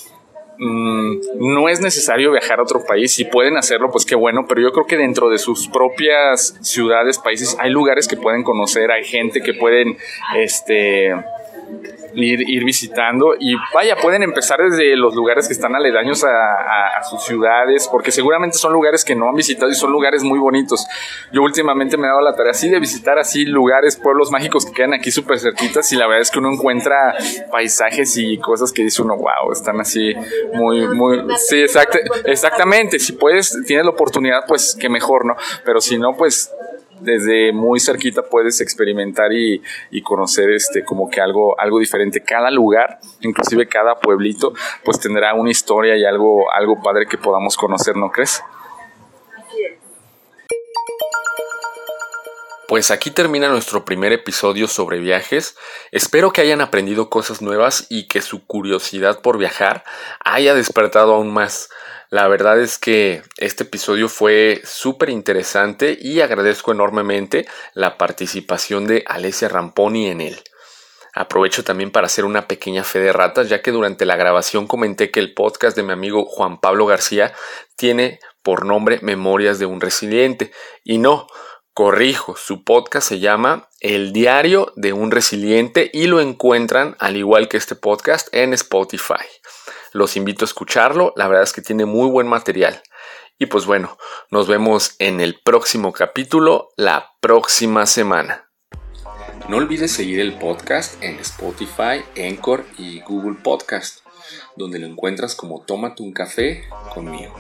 [0.64, 3.12] Mm, no es necesario viajar a otro país.
[3.12, 7.18] Si pueden hacerlo, pues qué bueno, pero yo creo que dentro de sus propias ciudades,
[7.18, 9.98] países, hay lugares que pueden conocer, hay gente que pueden,
[10.38, 11.16] este,
[12.14, 17.24] ir, ir, visitando y vaya, pueden empezar desde los lugares que están aledaños a, sus
[17.24, 20.86] ciudades, porque seguramente son lugares que no han visitado y son lugares muy bonitos.
[21.32, 24.72] Yo últimamente me he dado la tarea así de visitar así lugares, pueblos mágicos que
[24.72, 27.16] quedan aquí súper cerquitas y la verdad es que uno encuentra
[27.52, 30.14] paisajes y cosas que dice uno, wow, están así
[30.54, 31.64] muy, muy, sí,
[32.26, 35.36] exactamente, si puedes, tienes la oportunidad, pues que mejor, ¿no?
[35.66, 36.54] Pero si no, pues
[37.02, 39.62] desde muy cerquita puedes experimentar y,
[40.04, 42.22] conocer este como que algo, algo diferente.
[42.22, 47.56] Cada lugar, inclusive cada pueblito, pues tendrá una historia y algo, algo padre que podamos
[47.56, 48.44] conocer, ¿no crees?
[52.72, 55.58] Pues aquí termina nuestro primer episodio sobre viajes.
[55.92, 59.84] Espero que hayan aprendido cosas nuevas y que su curiosidad por viajar
[60.24, 61.70] haya despertado aún más.
[62.10, 69.04] La verdad es que este episodio fue súper interesante y agradezco enormemente la participación de
[69.06, 70.42] Alessia Ramponi en él.
[71.14, 75.12] Aprovecho también para hacer una pequeña fe de ratas, ya que durante la grabación comenté
[75.12, 77.34] que el podcast de mi amigo Juan Pablo García
[77.76, 80.54] tiene por nombre Memorias de un Resiliente.
[80.86, 81.28] Y no,
[81.74, 87.48] corrijo, su podcast se llama El Diario de un Resiliente y lo encuentran, al igual
[87.48, 89.26] que este podcast, en Spotify.
[89.94, 92.82] Los invito a escucharlo, la verdad es que tiene muy buen material.
[93.38, 93.98] Y pues bueno,
[94.30, 98.50] nos vemos en el próximo capítulo la próxima semana.
[99.50, 104.06] No olvides seguir el podcast en Spotify, Anchor y Google Podcast,
[104.56, 107.34] donde lo encuentras como Tómate un café conmigo.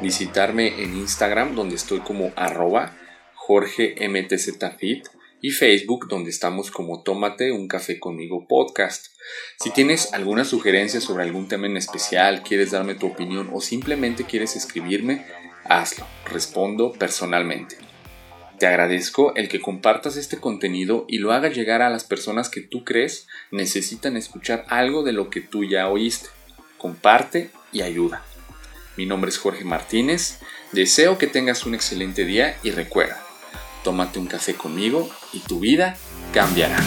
[0.00, 2.96] Visitarme en Instagram, donde estoy como arroba
[3.46, 5.06] jorgemtzfit
[5.42, 9.08] y Facebook, donde estamos como Tómate un café conmigo podcast.
[9.60, 14.24] Si tienes alguna sugerencia sobre algún tema en especial, quieres darme tu opinión o simplemente
[14.24, 15.26] quieres escribirme,
[15.64, 17.76] hazlo, respondo personalmente.
[18.58, 22.62] Te agradezco el que compartas este contenido y lo hagas llegar a las personas que
[22.62, 26.28] tú crees necesitan escuchar algo de lo que tú ya oíste.
[26.78, 28.24] Comparte y ayuda.
[28.96, 30.38] Mi nombre es Jorge Martínez,
[30.72, 33.23] deseo que tengas un excelente día y recuerda,
[33.84, 35.96] tómate un café conmigo y tu vida
[36.32, 36.82] cambiará.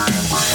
[0.00, 0.49] Bye.